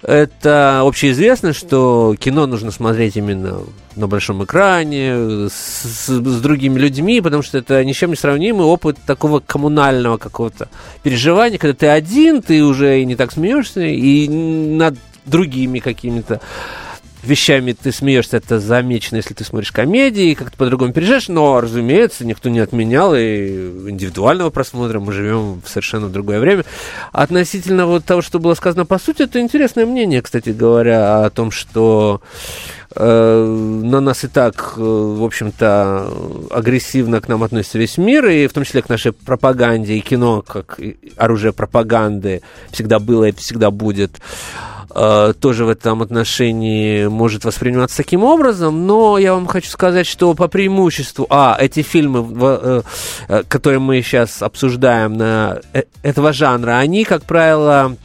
[0.00, 3.58] это общеизвестно, что кино нужно смотреть именно
[3.96, 8.64] на большом экране, с, с другими людьми, потому что это ни с чем не сравнимый
[8.64, 10.70] опыт такого коммунального какого-то
[11.02, 16.40] переживания, когда ты один, ты уже и не так смеешься, и над другими какими-то
[17.26, 22.48] вещами ты смеешься, это замечено, если ты смотришь комедии, как-то по-другому переезжаешь, но, разумеется, никто
[22.48, 26.64] не отменял и индивидуального просмотра, мы живем в совершенно другое время.
[27.12, 31.50] Относительно вот того, что было сказано по сути, это интересное мнение, кстати говоря, о том,
[31.50, 32.20] что
[32.94, 36.10] э, на нас и так, э, в общем-то,
[36.50, 40.42] агрессивно к нам относится весь мир, и в том числе к нашей пропаганде, и кино,
[40.42, 40.80] как
[41.16, 44.20] оружие пропаганды, всегда было и всегда будет
[44.88, 50.48] тоже в этом отношении может восприниматься таким образом, но я вам хочу сказать, что по
[50.48, 52.82] преимуществу, а, эти фильмы, э,
[53.28, 57.96] э, которые мы сейчас обсуждаем на э- этого жанра, они, как правило,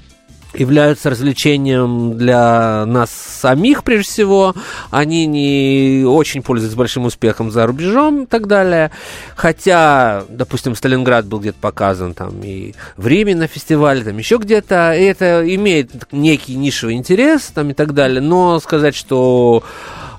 [0.53, 4.55] являются развлечением для нас самих, прежде всего.
[4.89, 8.91] Они не очень пользуются большим успехом за рубежом и так далее.
[9.35, 14.93] Хотя, допустим, Сталинград был где-то показан там и в Риме на фестивале, там еще где-то.
[14.93, 18.21] И это имеет некий нишевый интерес там и так далее.
[18.21, 19.63] Но сказать, что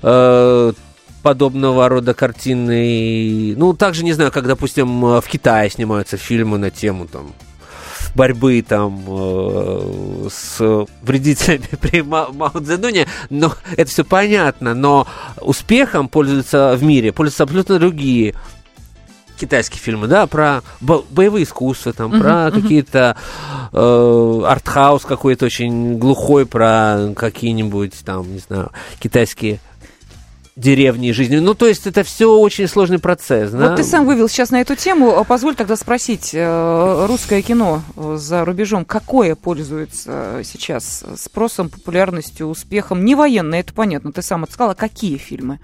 [0.01, 0.73] э,
[1.21, 3.53] подобного рода картины.
[3.57, 7.33] Ну, также не знаю, как, допустим, в Китае снимаются фильмы на тему там
[8.15, 10.59] борьбы там э, с
[11.01, 15.07] вредителями при Ма- Мао Цзэдуне, но это все понятно, но
[15.39, 18.35] успехом пользуются в мире, пользуются абсолютно другие
[19.39, 22.61] китайские фильмы, да, про бо- боевые искусства, там, Мгм, про мгм.
[22.61, 23.15] какие-то
[23.73, 29.59] э, артхаус какой-то очень глухой, про какие-нибудь там, не знаю, китайские
[30.61, 31.37] деревни и жизни.
[31.37, 33.51] Ну, то есть это все очень сложный процесс.
[33.51, 33.69] да.
[33.69, 35.17] Вот ты сам вывел сейчас на эту тему.
[35.17, 42.47] А Позволь тогда спросить, э, русское кино э, за рубежом какое пользуется сейчас спросом, популярностью,
[42.47, 43.03] успехом?
[43.03, 45.59] Не военное, это понятно, ты сам это сказал, а какие фильмы?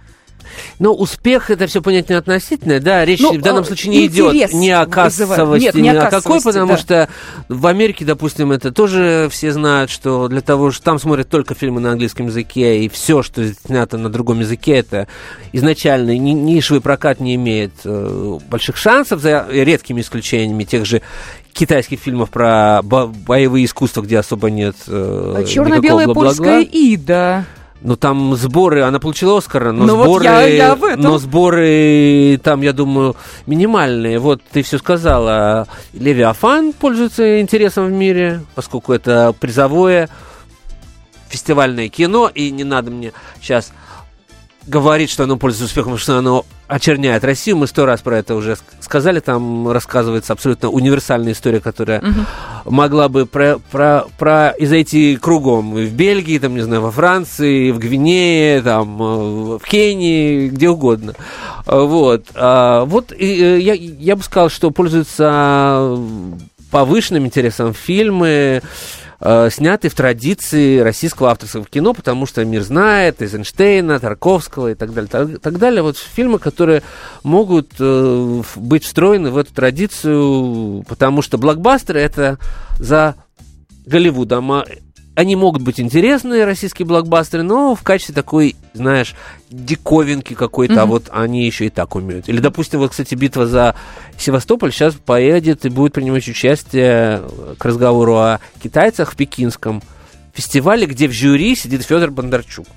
[0.80, 4.54] Ну, успех это все понятие относительное, да, речь Ну, в данном э, случае не идет
[4.54, 6.78] ни о кассовости, Нет, не ни о какой, потому да.
[6.78, 7.10] что
[7.50, 11.82] в Америке, допустим, это тоже все знают, что для того, что там смотрят только фильмы
[11.82, 15.08] на английском языке, и все, что снято на другом языке, это
[15.52, 21.02] изначально ни- нишевый прокат не имеет э, больших шансов, за редкими исключениями тех же
[21.54, 27.46] китайских фильмов про бо- боевые искусства, где особо нет э, Черно-белая польская Ида.
[27.82, 31.02] Ну, там сборы, она получила Оскара, но Ну, вот сборы, я- я в этом.
[31.02, 34.18] но сборы там, я думаю, минимальные.
[34.20, 35.68] Вот ты все сказала.
[35.94, 40.10] Левиафан пользуется интересом в мире, поскольку это призовое
[41.30, 43.12] фестивальное кино, и не надо мне
[43.42, 43.72] сейчас
[44.68, 47.58] говорить, что оно пользуется успехом, потому что оно очерняет Россию.
[47.58, 49.20] Мы сто раз про это уже ск- сказали.
[49.22, 52.04] Там рассказывается абсолютно универсальная история, которая
[52.66, 57.72] могла бы про, про, про изойти кругом и в Бельгии, там, не знаю, во Франции,
[57.72, 61.14] в Гвинее, там, э, в Кении, где угодно.
[61.66, 62.26] Э, Вот.
[62.36, 65.98] А, Вот и, э, я, я бы сказал, что пользуются
[66.72, 68.62] повышенным интересом фильмы,
[69.20, 74.94] э, сняты в традиции российского авторского кино, потому что мир знает Эйзенштейна, Тарковского и так
[74.94, 75.82] далее, так, так далее.
[75.82, 76.84] Вот фильмы, которые
[77.24, 82.40] могут э, быть встроены в эту традицию, потому что блокбастеры это
[82.80, 83.16] за
[83.86, 84.52] Голливудом.
[84.52, 84.66] А
[85.18, 89.16] они могут быть интересные, российские блокбастеры, но в качестве такой, знаешь,
[89.50, 90.80] диковинки какой-то, mm-hmm.
[90.80, 92.30] а вот они еще и так умеют.
[92.30, 93.76] Или, допустим, вот, кстати, битва за
[94.20, 97.24] Севастополь сейчас поедет и будет принимать участие
[97.58, 99.82] к разговору о китайцах в пекинском
[100.36, 102.68] фестивале, где в жюри сидит Федор Бондарчук.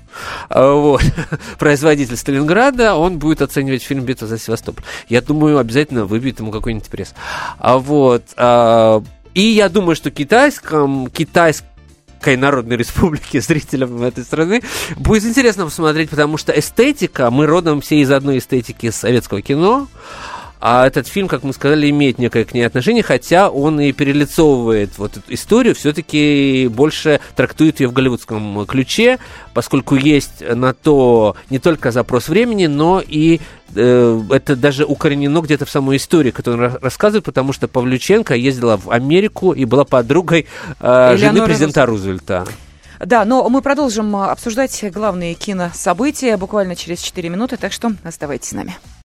[0.49, 1.03] А, вот.
[1.59, 4.83] Производитель Сталинграда, он будет оценивать фильм «Битва за Севастополь».
[5.09, 7.13] Я думаю, обязательно выбьет ему какой-нибудь пресс.
[7.59, 8.23] А вот...
[8.35, 11.63] А, и я думаю, что китайском, китайск,
[12.21, 14.61] Китайской Народной Республики зрителям этой страны.
[14.95, 19.87] Будет интересно посмотреть, потому что эстетика, мы родом все из одной эстетики советского кино,
[20.61, 24.97] а этот фильм, как мы сказали, имеет некое к ней отношение, хотя он и перелицовывает
[24.99, 29.17] вот эту историю, все-таки больше трактует ее в голливудском ключе,
[29.55, 33.41] поскольку есть на то не только запрос времени, но и
[33.75, 38.77] э, это даже укоренено где-то в самой истории, которую он рассказывает, потому что Павлюченко ездила
[38.77, 40.45] в Америку и была подругой
[40.79, 42.45] э, жены президента Рузвельта.
[42.99, 48.53] Да, но мы продолжим обсуждать главные кинособытия буквально через 4 минуты, так что оставайтесь с
[48.53, 48.75] нами.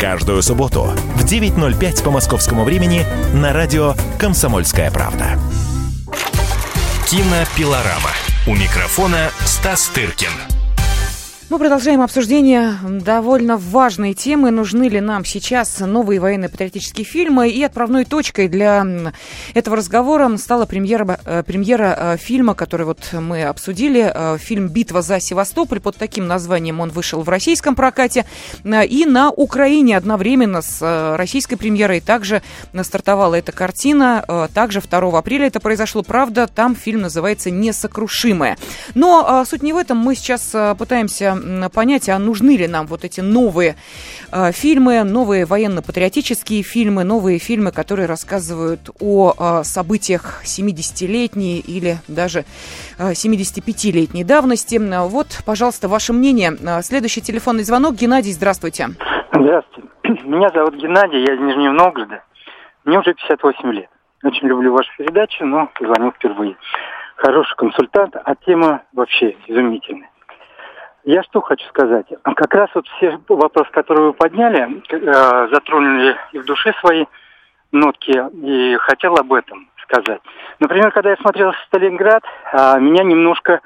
[0.00, 5.38] Каждую субботу в 9.05 по московскому времени на радио «Комсомольская правда».
[7.08, 8.10] Кинопилорама.
[8.46, 10.55] У микрофона Стас Тыркин.
[11.48, 14.50] Мы продолжаем обсуждение довольно важной темы.
[14.50, 17.50] Нужны ли нам сейчас новые военно-патриотические фильмы?
[17.50, 18.84] И отправной точкой для
[19.54, 24.10] этого разговора стала премьера, э, премьера э, фильма, который вот мы обсудили.
[24.12, 25.78] Э, фильм «Битва за Севастополь».
[25.78, 28.26] Под таким названием он вышел в российском прокате.
[28.64, 32.42] И на Украине одновременно с российской премьерой также
[32.82, 34.48] стартовала эта картина.
[34.52, 36.02] Также 2 апреля это произошло.
[36.02, 38.58] Правда, там фильм называется «Несокрушимая».
[38.96, 39.98] Но суть не в этом.
[39.98, 41.35] Мы сейчас пытаемся
[41.72, 43.76] понять, а нужны ли нам вот эти новые
[44.32, 52.44] э, фильмы, новые военно-патриотические фильмы, новые фильмы, которые рассказывают о э, событиях 70-летней или даже
[52.98, 54.76] э, 75-летней давности.
[55.08, 56.56] Вот, пожалуйста, ваше мнение.
[56.82, 57.94] Следующий телефонный звонок.
[57.94, 58.88] Геннадий, здравствуйте.
[59.32, 59.88] Здравствуйте.
[60.24, 62.22] Меня зовут Геннадий, я из Нижнего Новгорода.
[62.84, 63.88] Мне уже 58 лет.
[64.22, 66.56] Очень люблю вашу передачу, но звоню впервые.
[67.16, 70.10] Хороший консультант, а тема вообще изумительная.
[71.06, 72.06] Я что хочу сказать.
[72.24, 77.04] Как раз вот все вопросы, которые вы подняли, э, затронули и в душе свои
[77.70, 80.20] нотки, и хотел об этом сказать.
[80.58, 83.60] Например, когда я смотрел «Сталинград», э, меня немножко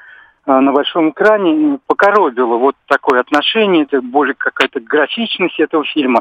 [0.45, 6.21] э, на большом экране покоробило вот такое отношение, это более какая-то графичность этого фильма.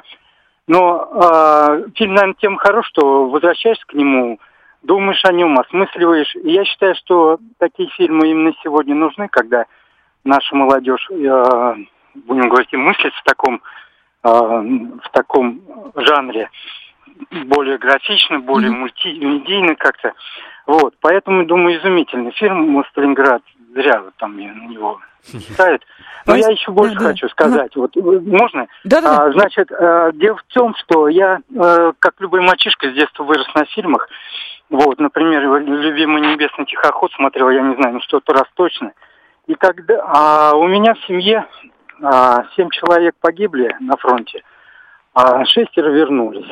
[0.68, 4.40] Но э, фильм, наверное, тем хорош, что возвращаешься к нему,
[4.84, 6.34] думаешь о нем, осмысливаешь.
[6.36, 9.66] И я считаю, что такие фильмы именно сегодня нужны, когда
[10.24, 11.76] наша молодежь, э,
[12.16, 13.62] будем говорить, и мыслит в таком,
[14.24, 15.62] э, в таком
[15.96, 16.50] жанре,
[17.46, 20.14] более графично, более мультимедийно как-то.
[20.66, 23.42] Вот, поэтому, думаю, изумительный фильм «Сталинград».
[23.74, 25.84] Зря вот там на него ставят.
[26.26, 27.32] Но я еще больше да, хочу да.
[27.32, 27.76] сказать.
[27.76, 28.68] Вот можно?
[28.84, 31.40] Да, да, а, значит, э, дело в том, что я,
[32.00, 34.10] как любой мальчишка, с детства вырос на фильмах.
[34.70, 38.94] Вот, например, любимый небесный тихоход смотрел, я не знаю, ну что-то раз точно.
[39.50, 41.44] И когда а у меня в семье
[42.04, 44.44] а, семь человек погибли на фронте,
[45.16, 46.46] а шестеро вернулись.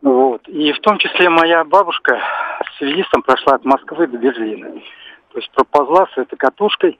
[0.00, 0.48] Вот.
[0.48, 2.18] И в том числе моя бабушка
[2.64, 4.70] с связистом прошла от Москвы до Берлина.
[5.32, 6.98] То есть проползла с этой катушкой.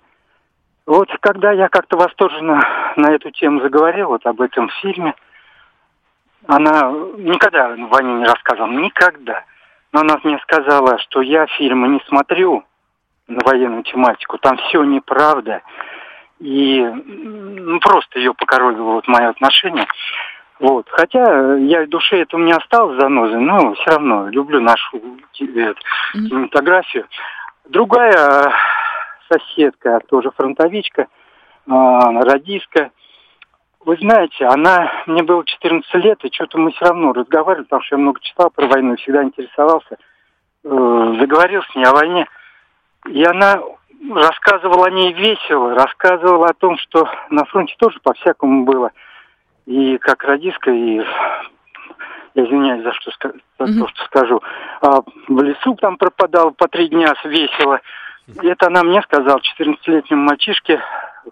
[0.84, 2.60] Вот когда я как-то восторженно
[2.96, 5.14] на эту тему заговорил, вот об этом фильме,
[6.46, 9.42] она никогда в войне не рассказывала, никогда.
[9.90, 12.62] Но она мне сказала, что я фильмы не смотрю,
[13.28, 14.38] на военную тематику.
[14.38, 15.62] Там все неправда.
[16.40, 19.86] И ну, просто ее покоробило вот мое отношение.
[20.60, 20.86] Вот.
[20.90, 25.74] Хотя я в душе это у меня осталось занозой, но все равно люблю нашу э,
[26.12, 27.06] кинематографию.
[27.68, 28.52] Другая
[29.28, 31.08] соседка, тоже фронтовичка,
[31.66, 32.90] радистка,
[33.84, 37.96] вы знаете, она, мне было 14 лет, и что-то мы все равно разговаривали, потому что
[37.96, 39.98] я много читал про войну, всегда интересовался.
[40.64, 42.26] Э, заговорил с ней о войне.
[43.08, 43.60] И она
[44.12, 48.90] рассказывал о ней весело, рассказывал о том, что на фронте тоже по-всякому было.
[49.66, 51.02] И как радистка, и
[52.34, 53.10] я извиняюсь за, что,
[53.58, 54.42] за то, что скажу,
[54.80, 57.80] а в лесу там пропадал по три дня весело.
[58.42, 60.80] И это она мне сказала, 14-летнему мальчишке,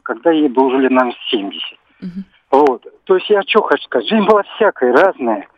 [0.03, 1.63] когда ей было уже лет, наверное, 70.
[2.03, 2.09] Угу.
[2.53, 2.87] Вот.
[3.05, 5.49] То есть я что хочу сказать, жизнь была всякая, разная.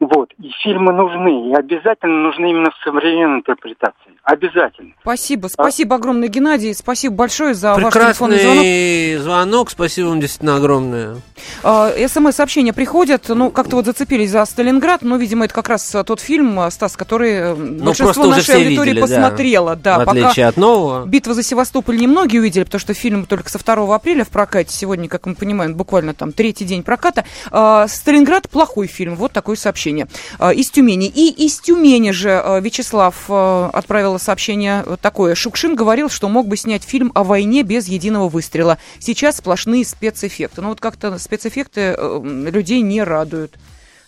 [0.00, 0.30] Вот.
[0.40, 1.50] И фильмы нужны.
[1.50, 4.12] И обязательно нужны именно в современной интерпретации.
[4.22, 4.92] Обязательно.
[5.00, 5.46] Спасибо.
[5.46, 5.48] А?
[5.48, 6.72] Спасибо огромное, Геннадий.
[6.72, 9.24] Спасибо большое за Прекрасный ваш телефонный звонок.
[9.24, 9.70] звонок.
[9.70, 11.16] Спасибо вам действительно огромное.
[11.64, 13.24] А, СМС-сообщения приходят.
[13.28, 15.02] Ну, как-то вот зацепились за Сталинград.
[15.02, 19.00] Но, видимо, это как раз тот фильм, Стас, который э, ну, большинство нашей аудитории видели,
[19.00, 19.74] посмотрело.
[19.74, 21.06] Да, да в отличие пока от нового.
[21.06, 24.72] «Битва за Севастополь» немногие увидели, потому что фильм только со 2 апреля в прокате.
[24.72, 27.24] Сегодня, как мы понимаем, буквально там третий день проката.
[27.50, 29.16] А, «Сталинград» плохой фильм.
[29.16, 29.87] Вот такое сообщение.
[29.88, 31.06] Из Тюмени.
[31.06, 35.34] И из Тюмени же Вячеслав отправил сообщение такое.
[35.34, 38.78] Шукшин говорил, что мог бы снять фильм о войне без единого выстрела.
[38.98, 40.60] Сейчас сплошные спецэффекты.
[40.60, 42.20] Ну вот как-то спецэффекты э,
[42.52, 43.56] людей не радуют.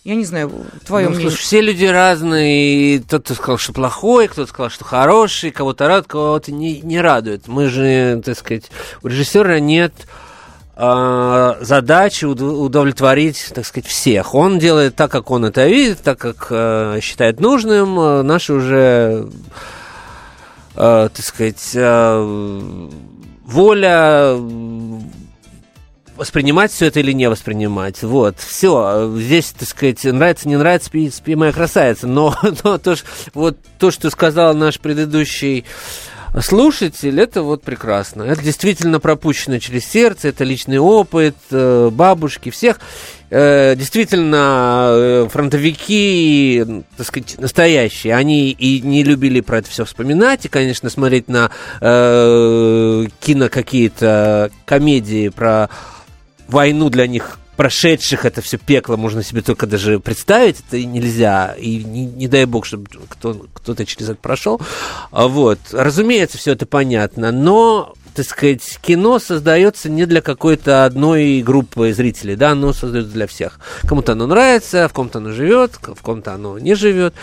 [0.03, 0.51] Я не знаю,
[0.85, 1.29] твое ну, мнение.
[1.29, 2.99] Слушай, все люди разные.
[3.01, 7.47] Кто-то сказал, что плохой, кто-то сказал, что хороший, кого-то рад, кого-то не, не радует.
[7.47, 8.71] Мы же, так сказать,
[9.03, 9.93] у режиссера нет
[10.75, 14.33] задачи удовлетворить, так сказать, всех.
[14.33, 18.25] Он делает так, как он это видит, так, как э, считает нужным.
[18.25, 19.29] Наши уже
[20.75, 22.89] э, так сказать, э,
[23.45, 24.35] воля
[26.15, 28.03] воспринимать все это или не воспринимать.
[28.03, 29.11] Вот, все.
[29.17, 32.07] Здесь, так сказать, нравится, не нравится, спи, спи моя красавица.
[32.07, 32.95] Но, но то,
[33.33, 35.65] вот, то, что сказал наш предыдущий
[36.39, 38.23] слушатель, это вот прекрасно.
[38.23, 42.79] Это действительно пропущено через сердце, это личный опыт э, бабушки, всех.
[43.29, 46.65] Э, действительно, э, фронтовики,
[46.97, 51.51] так сказать, настоящие, они и не любили про это все вспоминать, и, конечно, смотреть на
[51.81, 55.69] э, кино какие-то комедии про
[56.47, 61.83] войну для них прошедших это все пекло можно себе только даже представить, это нельзя, и
[61.83, 64.59] не, не дай бог, чтобы кто, кто-то через это прошел.
[65.11, 65.59] А вот.
[65.71, 72.35] Разумеется, все это понятно, но так сказать, кино создается не для какой-то одной группы зрителей,
[72.35, 73.59] да, оно создается для всех.
[73.87, 77.13] Кому-то оно нравится, в ком-то оно живет, в ком-то оно не живет.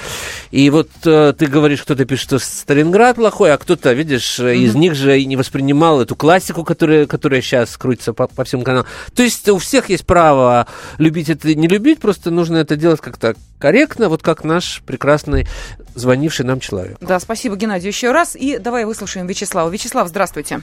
[0.50, 4.56] И вот э, ты говоришь, кто-то пишет, что Сталинград плохой, а кто-то, видишь, mm-hmm.
[4.56, 8.62] из них же и не воспринимал эту классику, которая, которая сейчас крутится по, по всем
[8.62, 8.86] каналам.
[9.14, 10.66] То есть у всех есть право
[10.98, 15.46] любить это и не любить, просто нужно это делать как-то корректно, вот как наш прекрасный
[15.94, 16.96] звонивший нам человек.
[17.00, 18.36] Да, спасибо, Геннадий, еще раз.
[18.36, 19.68] И давай выслушаем Вячеслава.
[19.68, 20.62] Вячеслав, здравствуйте.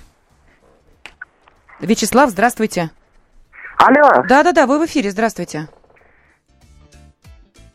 [1.79, 2.89] Вячеслав, здравствуйте.
[3.77, 4.23] Алло.
[4.27, 5.67] Да-да-да, вы в эфире, здравствуйте.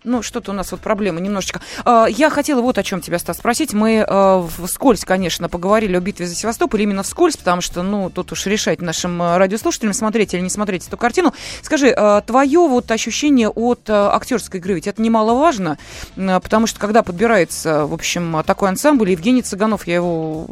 [0.03, 1.61] Ну, что-то у нас вот проблема немножечко.
[1.85, 3.75] А, я хотела вот о чем тебя, Стас, спросить.
[3.75, 8.33] Мы а, вскользь, конечно, поговорили о битве за Севастополь, именно вскользь, потому что, ну, тут
[8.33, 11.35] уж решать нашим а, радиослушателям, смотреть или не смотреть эту картину.
[11.61, 11.95] Скажи,
[12.27, 15.77] твое вот ощущение от актерской игры, ведь это немаловажно,
[16.17, 20.47] потому что когда подбирается, в общем, такой ансамбль, Евгений Цыганов, я его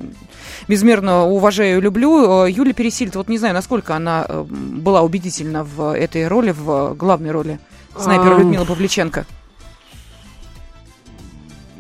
[0.66, 2.44] безмерно уважаю и люблю.
[2.44, 7.58] Юлия Пересильд, вот не знаю, насколько она была убедительна в этой роли, в главной роли
[7.96, 8.38] снайпера.
[8.38, 9.26] Людмила Павличенко.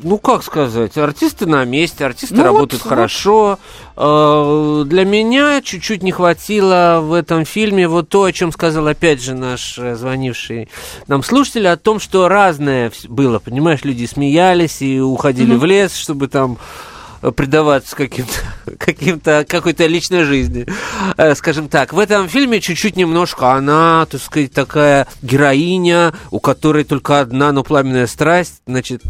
[0.02, 3.58] Ну, как сказать, артисты на месте, артисты ну, работают вот, хорошо.
[3.96, 4.84] Вот.
[4.86, 9.22] Э, для меня чуть-чуть не хватило в этом фильме вот то, о чем сказал опять
[9.22, 10.68] же наш звонивший
[11.06, 15.58] нам слушатель, о том, что разное было, понимаешь, люди смеялись и уходили mm-hmm.
[15.58, 16.58] в лес, чтобы там
[17.36, 18.32] предаваться каким-то,
[18.78, 20.66] каким-то, какой-то личной жизни,
[21.16, 21.92] э, скажем так.
[21.92, 27.64] В этом фильме чуть-чуть немножко она, так сказать, такая героиня, у которой только одна, но
[27.64, 29.02] пламенная страсть, значит,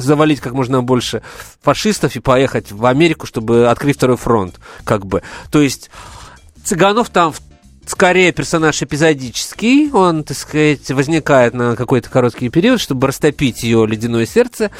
[0.00, 1.22] завалить как можно больше
[1.62, 5.22] фашистов и поехать в Америку, чтобы открыть второй фронт, как бы.
[5.50, 5.90] То есть
[6.64, 7.32] Цыганов там
[7.86, 14.26] скорее персонаж эпизодический, он, так сказать, возникает на какой-то короткий период, чтобы растопить ее ледяное
[14.26, 14.70] сердце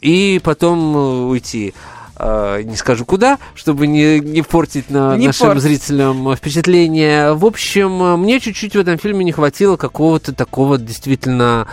[0.00, 1.74] и потом э, уйти.
[2.16, 5.62] Э, не скажу куда, чтобы не, не портить на не нашим портить.
[5.62, 7.34] зрителям впечатление.
[7.34, 11.66] В общем, мне чуть-чуть в этом фильме не хватило какого-то такого действительно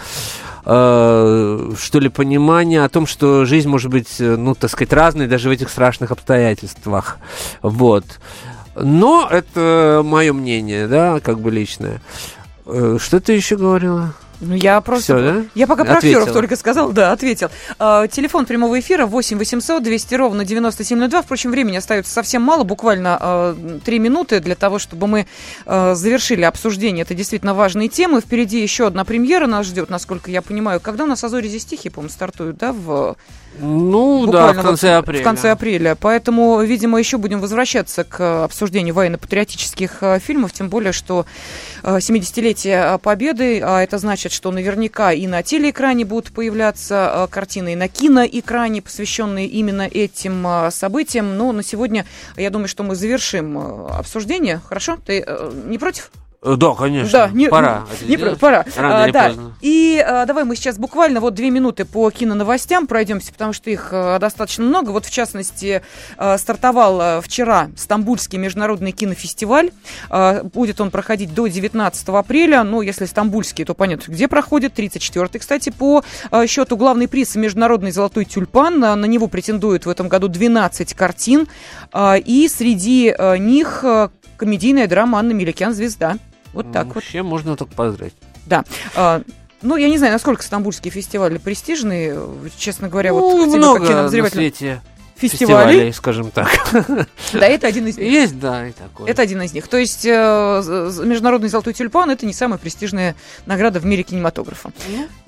[0.66, 5.50] э, что ли, понимания о том, что жизнь может быть, ну, так сказать, разной даже
[5.50, 7.18] в этих страшных обстоятельствах.
[7.62, 8.06] Вот.
[8.76, 12.02] Но это мое мнение, да, как бы личное.
[12.66, 14.14] Э, что ты еще говорила?
[14.42, 15.04] Ну, я просто...
[15.04, 15.46] Всё, да?
[15.56, 16.22] Я пока про Ответила.
[16.22, 17.50] актеров только сказал, да, ответил.
[17.80, 21.22] А, телефон прямого эфира 8 800 200 ровно 9702.
[21.22, 25.28] Впрочем, времени остается совсем мало, буквально три минуты для того, чтобы мы
[25.66, 27.04] а, завершили обсуждение.
[27.04, 28.22] Это действительно важные темы.
[28.22, 30.80] Впереди еще одна премьера нас ждет, насколько я понимаю.
[30.80, 33.16] Когда у нас «Азори здесь тихие», по-моему, стартуют, да, в
[33.60, 35.22] Ну, да, в конце вот апреля.
[35.22, 35.96] В конце апреля.
[35.96, 41.26] Поэтому, видимо, еще будем возвращаться к э, обсуждению военно-патриотических э, фильмов, тем более, что
[41.84, 47.74] э, 70-летие э, Победы, а это значит, что наверняка и на телеэкране будут появляться картины,
[47.74, 51.38] и на киноэкране, посвященные именно этим событиям.
[51.38, 52.06] Но на сегодня,
[52.38, 54.62] я думаю, что мы завершим обсуждение.
[54.66, 54.98] Хорошо?
[55.06, 55.26] Ты
[55.66, 56.12] не против?
[56.44, 57.12] Да, конечно.
[57.12, 57.84] Да, не, пора.
[58.02, 58.66] не- не пора.
[58.76, 59.28] Рано А, или да.
[59.28, 59.56] поздно.
[59.62, 63.90] И а, давай мы сейчас буквально вот две минуты по киноновостям пройдемся, потому что их
[63.92, 64.90] а, достаточно много.
[64.90, 65.84] Вот в частности
[66.18, 69.70] а, стартовал а, вчера Стамбульский международный кинофестиваль.
[70.10, 72.64] А, будет он проходить до 19 апреля.
[72.64, 74.74] Ну, если Стамбульский, то понятно, где проходит.
[74.80, 78.84] 34-й, кстати, по а, счету главный приз Международный золотой тюльпан.
[78.84, 81.48] А, На него претендует в этом году 12 картин.
[81.92, 86.18] А, И среди а, них а, комедийная драма Анна Меликян «Звезда».
[86.54, 86.96] Вот так вот.
[86.96, 88.16] Вообще можно только поздравить.
[88.46, 88.64] Да.
[88.96, 89.22] А,
[89.62, 92.20] ну, я не знаю, насколько стамбульские фестивали престижные.
[92.58, 94.82] Честно говоря, вот ну, к тебе, много как кинообозревателю,
[95.30, 95.72] фестивалей.
[95.72, 96.50] фестивалей, скажем так.
[97.34, 98.12] Да, это один из них.
[98.12, 99.10] Есть, да, и такое.
[99.10, 99.68] Это один из них.
[99.68, 100.10] То есть э,
[101.04, 103.16] Международный золотой тюльпан это не самая престижная
[103.46, 104.72] награда в мире кинематографа.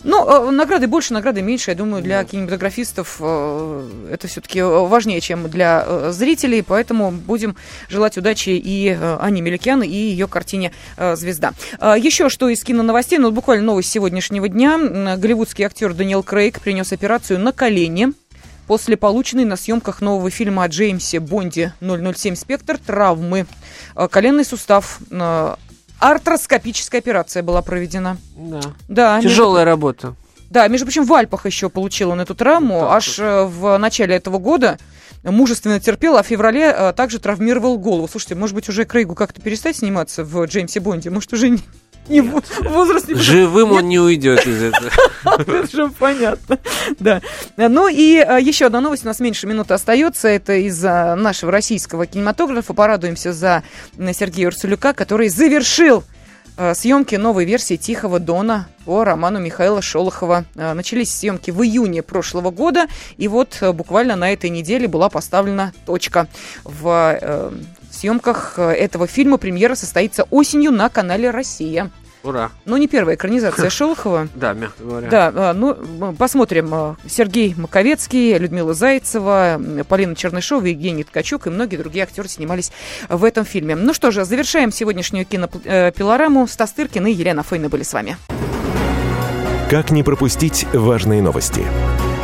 [0.03, 1.71] Ну, э, награды больше, награды меньше.
[1.71, 6.61] Я думаю, для кинематографистов э, это все-таки важнее, чем для зрителей.
[6.61, 7.55] Поэтому будем
[7.89, 11.53] желать удачи и Анне Меликян, и ее картине «Звезда».
[11.81, 14.77] Еще что из киноновостей, ну, буквально новость сегодняшнего дня.
[15.17, 18.13] Голливудский актер Даниэл Крейг принес операцию на колени
[18.73, 23.45] после полученной на съемках нового фильма о Джеймсе Бонде 007 «Спектр» травмы.
[23.95, 24.97] Э, Коленный сустав.
[25.11, 25.55] э,
[25.99, 28.17] Артроскопическая операция была проведена.
[28.35, 28.61] Да.
[28.87, 30.15] Да, между- Тяжелая работа.
[30.49, 32.79] да, между прочим, в Альпах еще получил он эту травму.
[32.79, 34.79] Так аж э, в начале этого года
[35.23, 38.07] мужественно терпел, а в феврале э, также травмировал голову.
[38.07, 41.11] Слушайте, может быть, уже Крейгу как-то перестать сниматься в Джеймсе Бонде?
[41.11, 41.59] Может, уже не,
[42.09, 44.91] не возраст не Живым он не уйдет из этого.
[45.39, 46.59] это же понятно.
[46.99, 47.21] Да.
[47.57, 49.03] Ну и э, еще одна новость.
[49.03, 50.27] У нас меньше минуты остается.
[50.27, 52.73] Это из нашего российского кинематографа.
[52.73, 53.63] Порадуемся за
[54.13, 56.03] Сергея Урсулюка, который завершил
[56.57, 60.43] э, съемки новой версии «Тихого Дона» по роману Михаила Шолохова.
[60.55, 62.87] Э, Начались съемки в июне прошлого года,
[63.17, 66.27] и вот буквально на этой неделе была поставлена точка
[66.65, 67.53] в
[67.93, 69.37] э, съемках э, этого фильма.
[69.37, 71.91] Премьера состоится осенью на канале «Россия».
[72.23, 72.51] Ура.
[72.65, 74.29] Ну, не первая экранизация Шолохова.
[74.33, 75.09] Да, мягко говоря.
[75.09, 75.75] Да, а, ну,
[76.17, 76.73] посмотрим.
[76.73, 82.71] а, Сергей Маковецкий, Людмила Зайцева, Полина Чернышова, Евгений Ткачук и многие другие актеры снимались
[83.09, 83.75] в этом фильме.
[83.75, 86.47] Ну что же, завершаем сегодняшнюю кинопилораму.
[86.47, 88.15] Стас Тыркин и Елена Фойна были с вами.
[89.69, 91.65] Как не пропустить важные новости?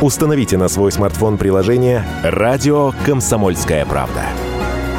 [0.00, 4.22] Установите на свой смартфон приложение «Радио Комсомольская правда».